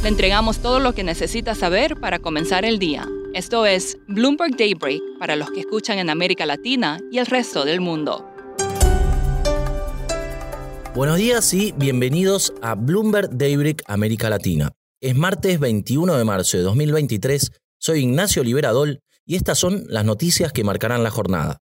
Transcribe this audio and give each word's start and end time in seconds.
Le 0.00 0.08
entregamos 0.08 0.60
todo 0.60 0.78
lo 0.78 0.94
que 0.94 1.02
necesita 1.02 1.56
saber 1.56 1.96
para 1.96 2.20
comenzar 2.20 2.64
el 2.64 2.78
día. 2.78 3.08
Esto 3.34 3.66
es 3.66 3.98
Bloomberg 4.06 4.56
Daybreak 4.56 5.02
para 5.18 5.34
los 5.34 5.50
que 5.50 5.58
escuchan 5.58 5.98
en 5.98 6.08
América 6.08 6.46
Latina 6.46 7.00
y 7.10 7.18
el 7.18 7.26
resto 7.26 7.64
del 7.64 7.80
mundo. 7.80 8.24
Buenos 10.94 11.18
días 11.18 11.52
y 11.52 11.72
bienvenidos 11.72 12.54
a 12.62 12.76
Bloomberg 12.76 13.36
Daybreak 13.36 13.82
América 13.88 14.30
Latina. 14.30 14.70
Es 15.00 15.16
martes 15.16 15.58
21 15.58 16.16
de 16.16 16.24
marzo 16.24 16.56
de 16.56 16.62
2023, 16.62 17.50
soy 17.80 18.02
Ignacio 18.02 18.44
Liberadol 18.44 19.00
y 19.26 19.34
estas 19.34 19.58
son 19.58 19.82
las 19.88 20.04
noticias 20.04 20.52
que 20.52 20.62
marcarán 20.62 21.02
la 21.02 21.10
jornada. 21.10 21.58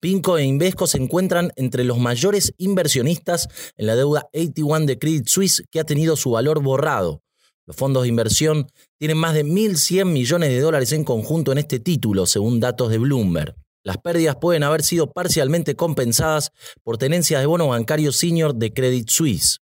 Pinco 0.00 0.38
e 0.38 0.44
Invesco 0.44 0.86
se 0.86 0.96
encuentran 0.96 1.52
entre 1.56 1.84
los 1.84 1.98
mayores 1.98 2.54
inversionistas 2.56 3.48
en 3.76 3.86
la 3.86 3.96
deuda 3.96 4.28
81 4.32 4.86
de 4.86 4.98
Credit 4.98 5.28
Suisse 5.28 5.62
que 5.70 5.80
ha 5.80 5.84
tenido 5.84 6.16
su 6.16 6.30
valor 6.30 6.62
borrado 6.62 7.20
los 7.66 7.76
fondos 7.76 8.04
de 8.04 8.08
inversión 8.08 8.68
tienen 8.96 9.18
más 9.18 9.34
de 9.34 9.44
1.100 9.44 10.04
millones 10.04 10.50
de 10.50 10.60
dólares 10.60 10.92
en 10.92 11.04
conjunto 11.04 11.50
en 11.50 11.58
este 11.58 11.80
título, 11.80 12.24
según 12.24 12.60
datos 12.60 12.90
de 12.90 12.98
Bloomberg. 12.98 13.56
Las 13.82 13.98
pérdidas 13.98 14.36
pueden 14.36 14.62
haber 14.62 14.82
sido 14.82 15.12
parcialmente 15.12 15.74
compensadas 15.76 16.52
por 16.82 16.96
tenencias 16.96 17.40
de 17.40 17.46
bonos 17.46 17.68
bancarios 17.68 18.16
senior 18.16 18.54
de 18.54 18.72
Credit 18.72 19.08
Suisse. 19.08 19.60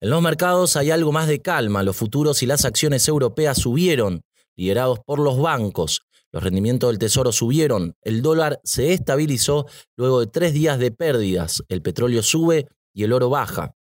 En 0.00 0.10
los 0.10 0.22
mercados 0.22 0.76
hay 0.76 0.90
algo 0.90 1.12
más 1.12 1.28
de 1.28 1.40
calma, 1.40 1.82
los 1.82 1.96
futuros 1.96 2.42
y 2.42 2.46
las 2.46 2.64
acciones 2.64 3.08
europeas 3.08 3.58
subieron, 3.58 4.22
liderados 4.56 5.00
por 5.00 5.18
los 5.18 5.38
bancos. 5.38 6.02
Los 6.32 6.42
rendimientos 6.42 6.90
del 6.90 6.98
tesoro 6.98 7.30
subieron, 7.30 7.94
el 8.02 8.20
dólar 8.20 8.60
se 8.64 8.92
estabilizó 8.92 9.66
luego 9.96 10.20
de 10.20 10.26
tres 10.26 10.52
días 10.52 10.78
de 10.78 10.90
pérdidas, 10.90 11.62
el 11.68 11.80
petróleo 11.80 12.22
sube 12.22 12.66
y 12.92 13.04
el 13.04 13.12
oro 13.12 13.30
baja. 13.30 13.74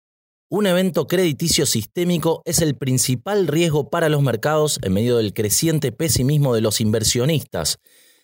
Un 0.55 0.67
evento 0.67 1.07
crediticio 1.07 1.65
sistémico 1.65 2.43
es 2.45 2.61
el 2.61 2.77
principal 2.77 3.47
riesgo 3.47 3.89
para 3.89 4.07
los 4.07 4.21
mercados 4.21 4.77
en 4.83 4.93
medio 4.93 5.17
del 5.17 5.33
creciente 5.33 5.91
pesimismo 5.91 6.53
de 6.53 6.61
los 6.61 6.79
inversionistas, 6.79 7.79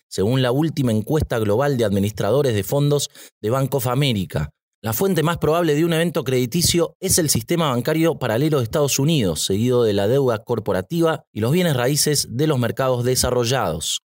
según 0.06 0.40
la 0.40 0.52
última 0.52 0.92
encuesta 0.92 1.40
global 1.40 1.76
de 1.76 1.84
administradores 1.84 2.54
de 2.54 2.62
fondos 2.62 3.10
de 3.42 3.50
Bank 3.50 3.74
of 3.74 3.88
America. 3.88 4.50
La 4.80 4.92
fuente 4.92 5.24
más 5.24 5.38
probable 5.38 5.74
de 5.74 5.84
un 5.84 5.92
evento 5.92 6.22
crediticio 6.22 6.94
es 7.00 7.18
el 7.18 7.30
sistema 7.30 7.70
bancario 7.70 8.20
paralelo 8.20 8.58
de 8.58 8.62
Estados 8.62 9.00
Unidos, 9.00 9.44
seguido 9.44 9.82
de 9.82 9.94
la 9.94 10.06
deuda 10.06 10.38
corporativa 10.44 11.24
y 11.32 11.40
los 11.40 11.50
bienes 11.50 11.74
raíces 11.74 12.28
de 12.30 12.46
los 12.46 12.60
mercados 12.60 13.02
desarrollados. 13.02 14.02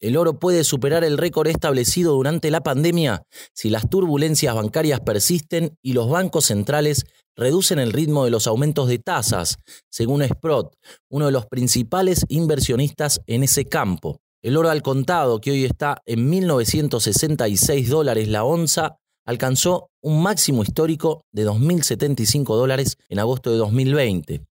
El 0.00 0.16
oro 0.16 0.38
puede 0.38 0.64
superar 0.64 1.04
el 1.04 1.18
récord 1.18 1.48
establecido 1.48 2.14
durante 2.14 2.50
la 2.50 2.62
pandemia 2.62 3.22
si 3.52 3.70
las 3.70 3.88
turbulencias 3.88 4.54
bancarias 4.54 5.00
persisten 5.00 5.76
y 5.82 5.92
los 5.92 6.08
bancos 6.10 6.46
centrales 6.46 7.04
reducen 7.36 7.78
el 7.78 7.92
ritmo 7.92 8.24
de 8.24 8.30
los 8.30 8.46
aumentos 8.46 8.88
de 8.88 8.98
tasas, 8.98 9.56
según 9.90 10.22
Sprott, 10.22 10.74
uno 11.08 11.26
de 11.26 11.32
los 11.32 11.46
principales 11.46 12.24
inversionistas 12.28 13.20
en 13.26 13.42
ese 13.44 13.64
campo. 13.64 14.20
El 14.42 14.56
oro 14.56 14.70
al 14.70 14.82
contado, 14.82 15.40
que 15.40 15.52
hoy 15.52 15.64
está 15.64 16.02
en 16.04 16.30
1.966 16.30 17.86
dólares 17.86 18.28
la 18.28 18.44
onza, 18.44 18.98
alcanzó 19.24 19.90
un 20.02 20.22
máximo 20.22 20.62
histórico 20.62 21.24
de 21.32 21.46
2.075 21.46 22.54
dólares 22.54 22.98
en 23.08 23.20
agosto 23.20 23.50
de 23.50 23.56
2020. 23.56 24.44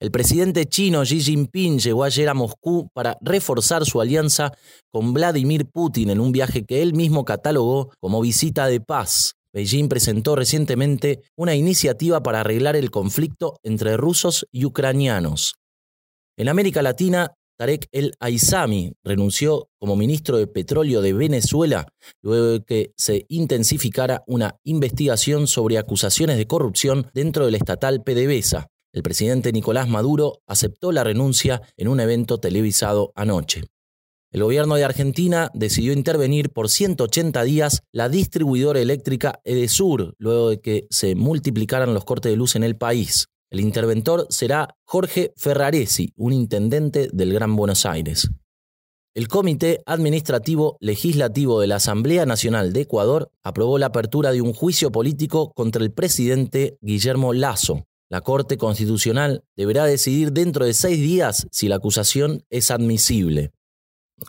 El 0.00 0.12
presidente 0.12 0.66
chino 0.66 1.02
Xi 1.02 1.20
Jinping 1.20 1.80
llegó 1.80 2.04
ayer 2.04 2.28
a 2.28 2.34
Moscú 2.34 2.88
para 2.94 3.18
reforzar 3.20 3.84
su 3.84 4.00
alianza 4.00 4.52
con 4.92 5.12
Vladimir 5.12 5.66
Putin 5.66 6.10
en 6.10 6.20
un 6.20 6.30
viaje 6.30 6.64
que 6.64 6.82
él 6.82 6.94
mismo 6.94 7.24
catalogó 7.24 7.90
como 7.98 8.20
visita 8.20 8.68
de 8.68 8.80
paz. 8.80 9.34
Beijing 9.52 9.88
presentó 9.88 10.36
recientemente 10.36 11.22
una 11.36 11.56
iniciativa 11.56 12.22
para 12.22 12.40
arreglar 12.40 12.76
el 12.76 12.92
conflicto 12.92 13.58
entre 13.64 13.96
rusos 13.96 14.46
y 14.52 14.66
ucranianos. 14.66 15.56
En 16.36 16.48
América 16.48 16.80
Latina, 16.80 17.34
Tarek 17.58 17.88
El 17.90 18.12
Aizami 18.20 18.92
renunció 19.02 19.68
como 19.80 19.96
ministro 19.96 20.36
de 20.36 20.46
Petróleo 20.46 21.02
de 21.02 21.12
Venezuela 21.12 21.88
luego 22.22 22.46
de 22.46 22.64
que 22.64 22.92
se 22.96 23.26
intensificara 23.28 24.22
una 24.28 24.60
investigación 24.62 25.48
sobre 25.48 25.76
acusaciones 25.76 26.36
de 26.36 26.46
corrupción 26.46 27.10
dentro 27.14 27.46
del 27.46 27.56
estatal 27.56 28.04
PDVSA. 28.04 28.68
El 28.98 29.04
presidente 29.04 29.52
Nicolás 29.52 29.88
Maduro 29.88 30.40
aceptó 30.48 30.90
la 30.90 31.04
renuncia 31.04 31.62
en 31.76 31.86
un 31.86 32.00
evento 32.00 32.40
televisado 32.40 33.12
anoche. 33.14 33.62
El 34.32 34.42
gobierno 34.42 34.74
de 34.74 34.82
Argentina 34.82 35.52
decidió 35.54 35.92
intervenir 35.92 36.50
por 36.50 36.68
180 36.68 37.44
días 37.44 37.82
la 37.92 38.08
distribuidora 38.08 38.80
eléctrica 38.80 39.38
Edesur, 39.44 40.16
luego 40.18 40.50
de 40.50 40.60
que 40.60 40.88
se 40.90 41.14
multiplicaran 41.14 41.94
los 41.94 42.04
cortes 42.04 42.32
de 42.32 42.36
luz 42.36 42.56
en 42.56 42.64
el 42.64 42.76
país. 42.76 43.26
El 43.52 43.60
interventor 43.60 44.26
será 44.30 44.74
Jorge 44.82 45.32
Ferraresi, 45.36 46.12
un 46.16 46.32
intendente 46.32 47.08
del 47.12 47.32
Gran 47.32 47.54
Buenos 47.54 47.86
Aires. 47.86 48.28
El 49.14 49.28
Comité 49.28 49.80
Administrativo 49.86 50.76
Legislativo 50.80 51.60
de 51.60 51.68
la 51.68 51.76
Asamblea 51.76 52.26
Nacional 52.26 52.72
de 52.72 52.80
Ecuador 52.80 53.30
aprobó 53.44 53.78
la 53.78 53.86
apertura 53.86 54.32
de 54.32 54.42
un 54.42 54.54
juicio 54.54 54.90
político 54.90 55.52
contra 55.54 55.84
el 55.84 55.92
presidente 55.92 56.78
Guillermo 56.80 57.32
Lazo. 57.32 57.84
La 58.10 58.22
Corte 58.22 58.56
Constitucional 58.56 59.44
deberá 59.54 59.84
decidir 59.84 60.32
dentro 60.32 60.64
de 60.64 60.72
seis 60.72 60.98
días 60.98 61.46
si 61.50 61.68
la 61.68 61.76
acusación 61.76 62.42
es 62.48 62.70
admisible. 62.70 63.52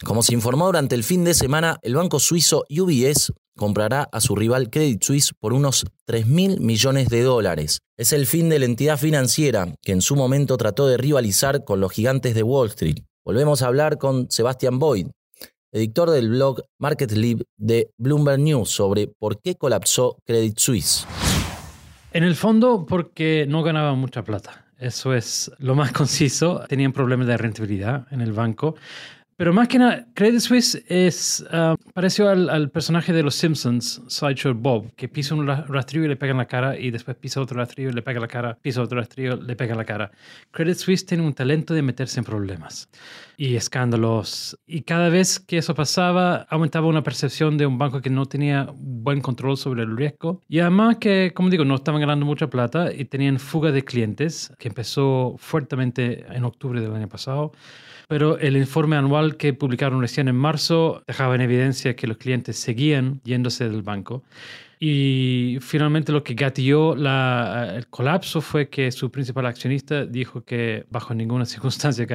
Como 0.04 0.22
se 0.22 0.34
informó 0.34 0.66
durante 0.66 0.96
el 0.96 1.04
fin 1.04 1.24
de 1.24 1.34
semana, 1.34 1.80
el 1.82 1.96
banco 1.96 2.20
suizo 2.20 2.66
UBS 2.70 3.32
comprará 3.58 4.08
a 4.12 4.22
su 4.22 4.36
rival 4.36 4.70
Credit 4.70 5.02
Suisse 5.02 5.34
por 5.40 5.54
unos 5.54 5.86
3 6.06 6.28
mil 6.28 6.60
millones 6.60 7.08
de 7.10 7.24
dólares. 7.24 7.80
Es 7.98 8.14
el 8.14 8.28
fin 8.28 8.50
de 8.50 8.60
la 8.60 8.66
entidad 8.66 8.98
financiera 8.98 9.74
que 9.82 9.94
en 9.94 10.02
su 10.02 10.16
momento 10.16 10.58
trató 10.58 10.88
de 10.88 10.98
rivalizar 10.98 11.64
con 11.64 11.80
los 11.80 11.92
gigantes 11.92 12.36
de 12.36 12.44
Wall 12.44 12.70
Street. 12.70 13.00
Volvemos 13.26 13.62
a 13.62 13.68
hablar 13.68 13.98
con 13.98 14.30
Sebastian 14.30 14.80
Boyd, 14.80 15.08
editor 15.72 16.10
del 16.10 16.30
blog 16.30 16.64
Market 16.80 17.12
Lib 17.12 17.46
de 17.58 17.92
Bloomberg 17.98 18.40
News, 18.40 18.70
sobre 18.70 19.08
por 19.08 19.42
qué 19.42 19.56
colapsó 19.56 20.18
Credit 20.26 20.58
Suisse. 20.58 21.06
En 22.12 22.24
el 22.24 22.36
fondo, 22.36 22.86
porque 22.88 23.46
no 23.48 23.62
ganaban 23.62 24.00
mucha 24.00 24.24
plata. 24.24 24.66
Eso 24.80 25.14
es 25.14 25.52
lo 25.60 25.76
más 25.76 25.92
conciso. 25.94 26.64
Tenían 26.68 26.92
problemas 26.92 27.28
de 27.28 27.38
rentabilidad 27.38 28.08
en 28.12 28.22
el 28.22 28.34
banco. 28.34 28.76
Pero 29.40 29.54
más 29.54 29.70
que 29.70 29.80
nada, 29.80 30.06
Credit 30.16 30.42
Suisse 30.42 30.84
es, 30.90 31.46
uh, 31.54 31.74
pareció 31.94 32.28
al, 32.28 32.70
personaje 32.72 33.14
de 33.14 33.24
los 33.24 33.36
Simpsons, 33.36 34.02
Sideshow 34.10 34.54
Bob, 34.54 34.94
que 34.98 35.08
pisa 35.08 35.34
un 35.34 35.48
rastrillo 35.48 36.04
y 36.04 36.10
le 36.10 36.18
pega 36.18 36.32
en 36.32 36.40
la 36.40 36.46
cara, 36.46 36.78
y 36.78 36.92
después 36.92 37.16
pisa 37.16 37.40
otro 37.40 37.56
rastrillo 37.56 37.92
y 37.92 37.94
le 37.94 38.02
pega 38.02 38.18
en 38.18 38.24
la 38.24 38.28
cara, 38.28 38.58
pisa 38.62 38.82
otro 38.82 39.00
rastrillo 39.00 39.40
y 39.42 39.48
le 39.48 39.56
pega 39.56 39.72
en 39.72 39.78
la 39.78 39.86
cara. 39.86 40.12
Credit 40.52 40.76
Suisse 40.76 41.06
tiene 41.06 41.24
un 41.24 41.34
talento 41.34 41.74
de 41.74 41.82
meterse 41.82 42.20
en 42.20 42.26
problemas 42.26 42.90
y 43.38 43.56
escándalos. 43.56 44.60
Y 44.68 44.82
cada 44.82 45.08
vez 45.08 45.40
que 45.40 45.60
eso 45.60 45.74
pasaba, 45.74 46.46
aumentaba 46.50 46.88
una 46.88 47.04
percepción 47.04 47.58
de 47.58 47.66
un 47.66 47.78
banco 47.78 48.02
que 48.02 48.10
no 48.10 48.26
tenía 48.26 48.68
buen 48.76 49.22
control 49.22 49.56
sobre 49.56 49.84
el 49.84 49.96
riesgo. 49.96 50.42
Y 50.50 50.60
además 50.60 50.98
que, 50.98 51.32
como 51.34 51.50
digo, 51.50 51.64
no 51.64 51.76
estaban 51.76 52.02
ganando 52.02 52.26
mucha 52.26 52.50
plata 52.50 52.92
y 52.94 53.06
tenían 53.06 53.40
fuga 53.40 53.72
de 53.72 53.86
clientes, 53.86 54.52
que 54.60 54.68
empezó 54.68 55.36
fuertemente 55.38 56.26
en 56.30 56.44
octubre 56.44 56.82
del 56.82 56.94
año 56.94 57.08
pasado 57.08 57.54
pero 58.10 58.40
el 58.40 58.58
informe 58.58 58.96
anual 58.96 59.29
que 59.38 59.54
publicaron 59.54 60.02
recién 60.02 60.28
en 60.28 60.36
marzo 60.36 61.04
dejaba 61.08 61.36
en 61.36 61.42
evidencia 61.42 61.96
que 61.96 62.08
los 62.08 62.18
clientes 62.18 62.58
seguían 62.58 63.22
yéndose 63.24 63.70
del 63.70 63.82
banco. 63.82 64.24
Y 64.82 65.58
finalmente 65.60 66.14
lo 66.14 66.24
que 66.24 66.36
gatilló 66.36 66.96
la, 66.96 67.74
el 67.76 67.88
colapso 67.88 68.40
fue 68.40 68.70
que 68.70 68.94
su 68.94 69.12
principal 69.12 69.46
accionista 69.46 70.06
dijo 70.06 70.46
que 70.46 70.86
bajo 70.90 71.14
ninguna 71.14 71.46
circunstancia 71.46 72.08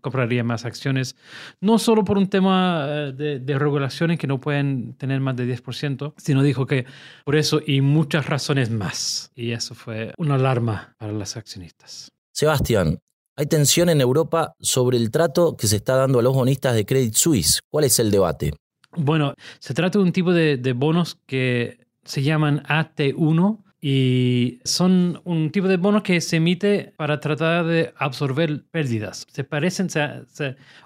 compraría 0.00 0.44
más 0.44 0.64
acciones, 0.64 1.16
no 1.60 1.80
solo 1.80 2.04
por 2.04 2.18
un 2.18 2.28
tema 2.28 2.86
eh, 2.88 3.12
de, 3.12 3.40
de 3.40 3.58
regulaciones 3.58 4.20
que 4.20 4.28
no 4.28 4.38
pueden 4.38 4.94
tener 4.94 5.20
más 5.20 5.34
de 5.34 5.52
10%, 5.52 6.14
sino 6.16 6.44
dijo 6.44 6.64
que 6.64 6.86
por 7.24 7.34
eso 7.34 7.60
y 7.66 7.80
muchas 7.80 8.26
razones 8.26 8.70
más. 8.70 9.32
Y 9.34 9.50
eso 9.50 9.74
fue 9.74 10.14
una 10.16 10.36
alarma 10.36 10.94
para 10.98 11.12
los 11.12 11.36
accionistas. 11.36 12.12
Sebastián, 12.30 13.00
hay 13.36 13.46
tensión 13.46 13.88
en 13.88 14.00
Europa 14.00 14.54
sobre 14.60 14.98
el 14.98 15.10
trato 15.10 15.56
que 15.56 15.66
se 15.66 15.76
está 15.76 15.96
dando 15.96 16.18
a 16.18 16.22
los 16.22 16.34
bonistas 16.34 16.74
de 16.74 16.84
Credit 16.84 17.14
Suisse. 17.14 17.60
¿Cuál 17.70 17.84
es 17.84 17.98
el 17.98 18.10
debate? 18.10 18.52
Bueno, 18.96 19.34
se 19.58 19.74
trata 19.74 19.98
de 19.98 20.04
un 20.04 20.12
tipo 20.12 20.32
de, 20.32 20.72
bonos 20.74 21.18
que 21.26 21.86
se 22.04 22.22
llaman 22.22 22.62
AT1, 22.64 23.58
y 23.84 24.60
son 24.62 25.20
un 25.24 25.50
tipo 25.50 25.66
de 25.66 25.76
bono 25.76 26.04
que 26.04 26.20
se 26.20 26.36
emite 26.36 26.94
para 26.96 27.18
tratar 27.18 27.66
de 27.66 27.92
absorber 27.96 28.62
pérdidas. 28.70 29.26
Se 29.28 29.42
parecen 29.42 29.88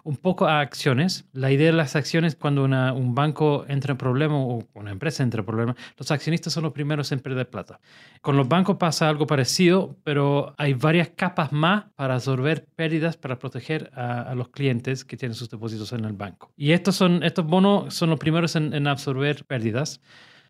un 0.02 0.16
poco 0.16 0.46
a 0.46 0.60
acciones. 0.60 1.26
La 1.34 1.52
idea 1.52 1.66
de 1.66 1.76
las 1.76 1.94
acciones, 1.94 2.36
cuando 2.36 2.64
un 2.64 3.14
banco 3.14 3.66
entra 3.68 3.92
en 3.92 3.98
problema 3.98 4.38
o 4.38 4.66
una 4.72 4.92
empresa 4.92 5.22
entra 5.22 5.40
en 5.40 5.44
problema, 5.44 5.76
los 5.98 6.10
accionistas 6.10 6.54
son 6.54 6.62
los 6.62 6.72
primeros 6.72 7.12
en 7.12 7.20
perder 7.20 7.50
plata. 7.50 7.80
Con 8.22 8.38
los 8.38 8.48
bancos 8.48 8.78
pasa 8.78 9.10
algo 9.10 9.26
parecido, 9.26 9.98
pero 10.02 10.54
hay 10.56 10.72
varias 10.72 11.10
capas 11.10 11.52
más 11.52 11.84
para 11.96 12.14
absorber 12.14 12.64
pérdidas, 12.76 13.18
para 13.18 13.38
proteger 13.38 13.90
a, 13.94 14.34
los 14.34 14.48
clientes 14.48 15.04
que 15.04 15.18
tienen 15.18 15.34
sus 15.34 15.50
depósitos 15.50 15.92
en 15.92 16.06
el 16.06 16.14
banco. 16.14 16.50
Y 16.56 16.72
estos, 16.72 16.96
son, 16.96 17.22
estos 17.22 17.44
bonos 17.44 17.92
son 17.92 18.08
los 18.08 18.18
primeros 18.18 18.56
en, 18.56 18.72
en 18.72 18.86
absorber 18.86 19.44
pérdidas. 19.44 20.00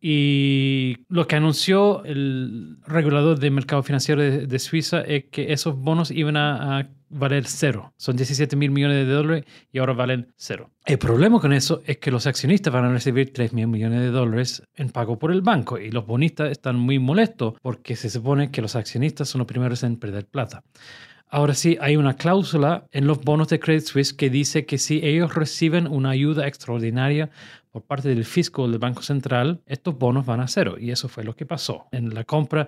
Y 0.00 0.96
lo 1.08 1.26
que 1.26 1.36
anunció 1.36 2.04
el 2.04 2.78
regulador 2.86 3.38
del 3.38 3.52
mercado 3.52 3.82
financiero 3.82 4.22
de, 4.22 4.58
Suiza 4.58 5.00
es 5.00 5.24
que 5.30 5.52
esos 5.52 5.76
bonos 5.76 6.10
iban 6.10 6.36
a, 6.36 6.88
valer 7.08 7.44
cero. 7.46 7.94
Son 7.96 8.16
17 8.16 8.56
mil 8.56 8.72
millones 8.72 9.06
de 9.06 9.12
dólares 9.12 9.44
y 9.72 9.78
ahora 9.78 9.92
valen 9.92 10.32
cero. 10.36 10.70
El 10.84 10.98
problema 10.98 11.40
con 11.40 11.52
eso 11.52 11.80
es 11.86 11.98
que 11.98 12.10
los 12.10 12.26
accionistas 12.26 12.72
van 12.72 12.84
a 12.84 12.92
recibir 12.92 13.32
3 13.32 13.52
mil 13.52 13.68
millones 13.68 14.00
de 14.00 14.10
dólares 14.10 14.64
en 14.74 14.90
pago 14.90 15.16
por 15.16 15.30
el 15.30 15.40
banco 15.40 15.78
y 15.78 15.92
los 15.92 16.04
bonistas 16.04 16.50
están 16.50 16.76
muy 16.76 16.98
molestos 16.98 17.54
porque 17.62 17.94
se 17.94 18.10
supone 18.10 18.50
que 18.50 18.60
los 18.60 18.74
accionistas 18.74 19.28
son 19.28 19.38
los 19.38 19.46
primeros 19.46 19.84
en 19.84 19.98
perder 19.98 20.26
plata. 20.26 20.64
Ahora 21.28 21.54
sí, 21.54 21.76
hay 21.80 21.96
una 21.96 22.14
cláusula 22.14 22.86
en 22.92 23.08
los 23.08 23.20
bonos 23.20 23.48
de 23.48 23.58
Credit 23.58 23.82
Suisse 23.82 24.14
que 24.14 24.30
dice 24.30 24.64
que 24.64 24.78
si 24.78 25.04
ellos 25.04 25.34
reciben 25.34 25.88
una 25.88 26.10
ayuda 26.10 26.46
extraordinaria 26.46 27.30
por 27.76 27.84
parte 27.84 28.08
del 28.08 28.24
fisco 28.24 28.66
del 28.66 28.78
Banco 28.78 29.02
Central, 29.02 29.60
estos 29.66 29.98
bonos 29.98 30.24
van 30.24 30.40
a 30.40 30.48
cero. 30.48 30.76
Y 30.80 30.92
eso 30.92 31.10
fue 31.10 31.24
lo 31.24 31.36
que 31.36 31.44
pasó. 31.44 31.88
En 31.92 32.14
la 32.14 32.24
compra, 32.24 32.66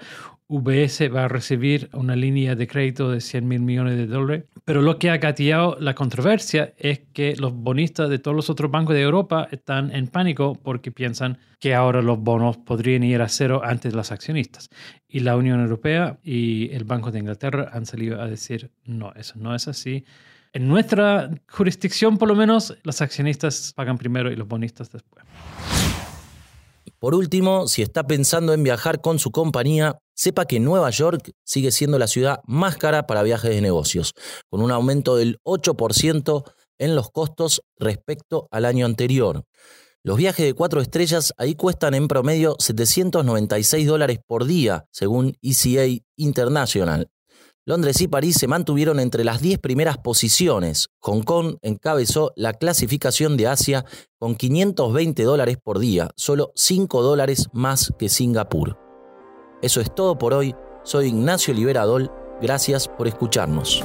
UBS 0.49 1.11
va 1.11 1.25
a 1.25 1.29
recibir 1.29 1.89
una 1.95 2.15
línea 2.15 2.55
de 2.55 2.67
crédito 2.67 3.11
de 3.11 3.23
100 3.23 3.49
mil 3.49 3.63
millones 3.63 3.97
de 3.97 4.07
dólares. 4.07 4.45
Pero 4.67 4.83
lo 4.83 4.99
que 4.99 5.09
ha 5.09 5.17
gatillado 5.17 5.79
la 5.81 5.95
controversia 5.95 6.75
es 6.77 6.99
que 7.15 7.37
los 7.37 7.55
bonistas 7.55 8.11
de 8.11 8.19
todos 8.19 8.37
los 8.37 8.51
otros 8.51 8.71
bancos 8.71 8.95
de 8.95 9.01
Europa 9.01 9.49
están 9.51 9.97
en 9.97 10.09
pánico 10.09 10.59
porque 10.63 10.93
piensan 10.93 11.39
que 11.59 11.75
ahora 11.75 12.03
los 12.03 12.19
bonos 12.19 12.59
podrían 12.59 13.03
ir 13.03 13.23
a 13.23 13.31
cero 13.31 13.63
antes 13.65 13.93
de 13.93 13.97
los 13.97 14.13
accionistas. 14.13 14.69
Y 15.09 15.21
la 15.21 15.39
Unión 15.39 15.63
Europea 15.63 16.19
y 16.23 16.71
el 16.73 16.85
Banco 16.85 17.11
de 17.11 17.21
Inglaterra 17.21 17.71
han 17.73 17.87
salido 17.87 18.21
a 18.21 18.27
decir, 18.27 18.73
no, 18.85 19.15
eso 19.15 19.39
no 19.39 19.55
es 19.55 19.69
así. 19.69 20.05
En 20.53 20.69
nuestra 20.69 21.31
jurisdicción, 21.49 22.19
por 22.19 22.29
lo 22.29 22.35
menos, 22.35 22.77
los 22.83 23.01
accionistas 23.01 23.73
pagan 23.75 23.99
primero 23.99 24.31
y 24.31 24.37
los 24.37 24.49
bonistas 24.49 24.91
después. 24.91 25.25
Por 26.99 27.15
último, 27.15 27.69
si 27.69 27.83
está 27.83 28.07
pensando 28.07 28.53
en 28.53 28.65
viajar 28.65 29.01
con 29.01 29.19
su 29.19 29.31
compañía, 29.31 29.99
sepa 30.15 30.47
que 30.47 30.59
Nueva 30.59 30.91
York 30.91 31.31
sigue 31.45 31.71
siendo 31.71 31.99
la 31.99 32.09
ciudad 32.09 32.41
más 32.45 32.77
cara 32.77 33.07
para 33.07 33.23
viajes 33.23 33.51
de 33.51 33.61
negocios, 33.61 34.15
con 34.49 34.63
un 34.63 34.73
aumento 34.73 35.17
del 35.17 35.39
8% 35.45 36.45
en 36.79 36.97
los 36.97 37.11
costos 37.11 37.63
respecto 37.79 38.49
al 38.51 38.65
año 38.65 38.85
anterior. 38.85 39.45
Los 40.03 40.17
viajes 40.17 40.47
de 40.47 40.55
cuatro 40.55 40.81
estrellas 40.81 41.35
ahí 41.37 41.55
cuestan 41.55 41.95
en 41.95 42.09
promedio 42.09 42.57
796 42.59 43.87
dólares 43.87 44.19
por 44.27 44.45
día, 44.45 44.87
según 44.91 45.37
ECA 45.43 46.03
International. 46.17 47.09
Londres 47.69 48.01
y 48.01 48.09
París 48.09 48.37
se 48.39 48.47
mantuvieron 48.47 48.99
entre 48.99 49.25
las 49.25 49.43
10 49.43 49.59
primeras 49.59 49.99
posiciones. 49.99 50.89
Hong 51.01 51.21
Kong 51.21 51.59
encabezó 51.61 52.33
la 52.35 52.55
clasificación 52.55 53.37
de 53.37 53.47
Asia 53.47 53.85
con 54.19 54.37
520 54.37 55.23
dólares 55.23 55.59
por 55.63 55.79
día, 55.79 56.09
solo 56.17 56.51
5 56.55 57.03
dólares 57.03 57.51
más 57.53 57.93
que 57.99 58.09
Singapur. 58.09 58.79
Eso 59.61 59.83
es 59.83 59.95
todo 59.95 60.17
por 60.17 60.33
hoy. 60.33 60.55
Soy 60.83 61.09
Ignacio 61.09 61.53
Liberadol. 61.53 62.11
Gracias 62.41 62.89
por 62.89 63.07
escucharnos. 63.07 63.85